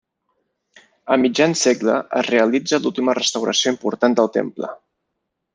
[1.15, 4.73] A mitjan segle es realitza l'última restauració important del temple.